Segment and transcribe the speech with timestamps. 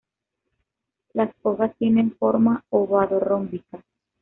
[1.13, 3.83] Las hojas tienen forma ovado-rómbica.